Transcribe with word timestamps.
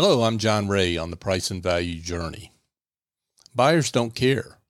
Hello, 0.00 0.22
I'm 0.22 0.38
John 0.38 0.68
Ray 0.68 0.96
on 0.96 1.10
the 1.10 1.16
price 1.16 1.50
and 1.50 1.60
value 1.60 2.00
journey. 2.00 2.52
Buyers 3.52 3.90
don't 3.90 4.14
care. 4.14 4.60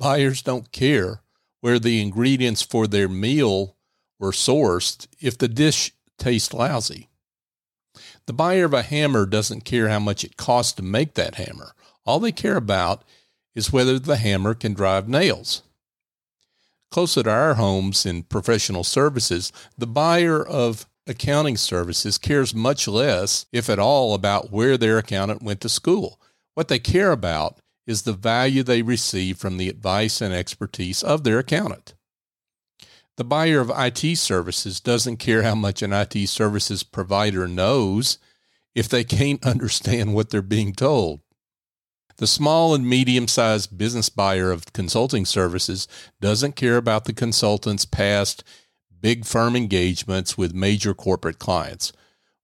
Buyers 0.00 0.42
don't 0.42 0.72
care 0.72 1.20
where 1.60 1.78
the 1.78 2.02
ingredients 2.02 2.60
for 2.60 2.88
their 2.88 3.08
meal 3.08 3.76
were 4.18 4.32
sourced 4.32 5.06
if 5.20 5.38
the 5.38 5.46
dish 5.46 5.92
tastes 6.18 6.52
lousy. 6.52 7.08
The 8.26 8.32
buyer 8.32 8.64
of 8.64 8.74
a 8.74 8.82
hammer 8.82 9.26
doesn't 9.26 9.64
care 9.64 9.90
how 9.90 10.00
much 10.00 10.24
it 10.24 10.36
costs 10.36 10.72
to 10.72 10.82
make 10.82 11.14
that 11.14 11.36
hammer. 11.36 11.76
All 12.04 12.18
they 12.18 12.32
care 12.32 12.56
about 12.56 13.04
is 13.54 13.72
whether 13.72 14.00
the 14.00 14.16
hammer 14.16 14.54
can 14.54 14.74
drive 14.74 15.08
nails. 15.08 15.62
Closer 16.90 17.22
to 17.22 17.30
our 17.30 17.54
homes 17.54 18.04
in 18.04 18.24
professional 18.24 18.82
services, 18.82 19.52
the 19.78 19.86
buyer 19.86 20.44
of 20.44 20.88
accounting 21.06 21.56
services 21.56 22.18
cares 22.18 22.54
much 22.54 22.88
less, 22.88 23.46
if 23.52 23.68
at 23.68 23.78
all, 23.78 24.14
about 24.14 24.50
where 24.50 24.76
their 24.76 24.98
accountant 24.98 25.42
went 25.42 25.60
to 25.60 25.68
school. 25.68 26.20
What 26.54 26.68
they 26.68 26.78
care 26.78 27.12
about 27.12 27.58
is 27.86 28.02
the 28.02 28.12
value 28.12 28.62
they 28.62 28.82
receive 28.82 29.36
from 29.38 29.56
the 29.56 29.68
advice 29.68 30.20
and 30.20 30.32
expertise 30.32 31.02
of 31.02 31.24
their 31.24 31.38
accountant. 31.38 31.94
The 33.16 33.24
buyer 33.24 33.60
of 33.60 33.70
IT 33.76 34.16
services 34.16 34.80
doesn't 34.80 35.18
care 35.18 35.42
how 35.42 35.54
much 35.54 35.82
an 35.82 35.92
IT 35.92 36.28
services 36.28 36.82
provider 36.82 37.46
knows 37.46 38.18
if 38.74 38.88
they 38.88 39.04
can't 39.04 39.44
understand 39.46 40.14
what 40.14 40.30
they're 40.30 40.42
being 40.42 40.72
told. 40.72 41.20
The 42.16 42.26
small 42.28 42.74
and 42.74 42.88
medium 42.88 43.26
sized 43.26 43.76
business 43.76 44.08
buyer 44.08 44.52
of 44.52 44.72
consulting 44.72 45.24
services 45.24 45.88
doesn't 46.20 46.54
care 46.56 46.76
about 46.76 47.06
the 47.06 47.12
consultant's 47.12 47.84
past 47.84 48.44
big 49.04 49.26
firm 49.26 49.54
engagements 49.54 50.38
with 50.38 50.54
major 50.54 50.94
corporate 50.94 51.38
clients. 51.38 51.92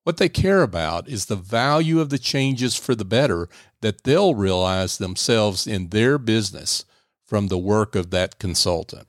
What 0.04 0.18
they 0.18 0.28
care 0.28 0.62
about 0.62 1.08
is 1.08 1.24
the 1.24 1.34
value 1.34 2.00
of 2.00 2.10
the 2.10 2.18
changes 2.18 2.76
for 2.76 2.94
the 2.94 3.02
better 3.02 3.48
that 3.80 4.04
they'll 4.04 4.34
realize 4.34 4.98
themselves 4.98 5.66
in 5.66 5.88
their 5.88 6.18
business 6.18 6.84
from 7.24 7.46
the 7.46 7.56
work 7.56 7.94
of 7.94 8.10
that 8.10 8.38
consultant. 8.38 9.08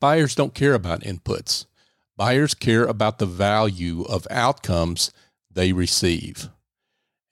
Buyers 0.00 0.34
don't 0.34 0.52
care 0.52 0.74
about 0.74 1.02
inputs. 1.02 1.66
Buyers 2.16 2.54
care 2.54 2.86
about 2.86 3.20
the 3.20 3.26
value 3.26 4.02
of 4.02 4.26
outcomes 4.32 5.12
they 5.48 5.72
receive. 5.72 6.48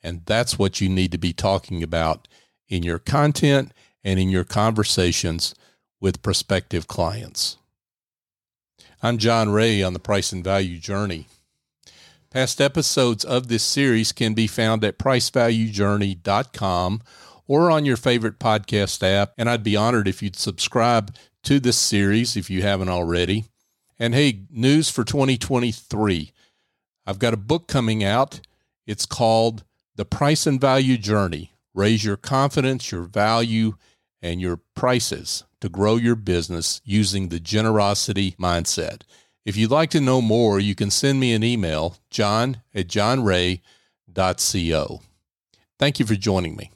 And 0.05 0.23
that's 0.25 0.57
what 0.57 0.81
you 0.81 0.89
need 0.89 1.11
to 1.11 1.19
be 1.19 1.33
talking 1.33 1.83
about 1.83 2.29
in 2.69 2.85
your 2.85 3.01
content 3.01 3.73
and 4.05 4.21
in 4.21 4.29
your 4.29 4.45
conversations 4.45 5.53
with 6.01 6.23
prospective 6.23 6.87
clients. 6.87 7.57
I'm 9.03 9.19
John 9.19 9.51
Ray 9.51 9.83
on 9.83 9.95
the 9.95 9.99
Price 9.99 10.33
and 10.33 10.45
Value 10.45 10.79
Journey. 10.79 11.27
Past 12.31 12.61
episodes 12.61 13.25
of 13.25 13.49
this 13.49 13.63
series 13.63 14.13
can 14.13 14.33
be 14.33 14.47
found 14.47 14.85
at 14.85 14.99
pricevaluejourney.com 14.99 17.03
or 17.47 17.71
on 17.71 17.85
your 17.85 17.97
favorite 17.97 18.39
podcast 18.39 19.03
app. 19.03 19.33
And 19.37 19.51
I'd 19.51 19.63
be 19.63 19.77
honored 19.77 20.09
if 20.09 20.23
you'd 20.23 20.37
subscribe 20.37 21.15
to 21.43 21.61
this 21.61 21.79
series 21.79 22.37
if 22.37 22.49
you 22.49 22.63
haven't 22.63 22.89
already. 22.89 23.45
And 23.99 24.15
hey, 24.15 24.43
news 24.51 24.89
for 24.89 25.05
2023. 25.05 26.33
I've 27.05 27.19
got 27.19 27.35
a 27.35 27.37
book 27.37 27.69
coming 27.69 28.03
out. 28.03 28.41
It's 28.87 29.05
called 29.05 29.65
The 29.97 30.05
Price 30.05 30.47
and 30.47 30.61
Value 30.61 30.97
Journey 30.97 31.51
Raise 31.75 32.05
Your 32.05 32.17
Confidence, 32.17 32.93
Your 32.93 33.03
Value, 33.03 33.75
and 34.23 34.41
Your 34.41 34.61
Prices 34.75 35.45
to 35.63 35.69
grow 35.69 35.97
your 35.97 36.15
business 36.15 36.81
using 36.85 37.29
the 37.29 37.41
generosity 37.41 38.33
mindset. 38.33 39.03
If 39.45 39.57
you'd 39.57 39.73
like 39.73 39.91
to 39.91 40.01
know 40.01 40.21
more, 40.23 40.61
you 40.61 40.77
can 40.77 40.91
send 40.91 41.19
me 41.19 41.33
an 41.33 41.43
email, 41.43 41.97
john 42.11 42.59
at 42.75 42.87
johnray.co. 42.87 43.61
Thank 45.79 45.99
you 45.99 46.07
for 46.07 46.15
joining 46.15 46.55
me. 46.55 46.71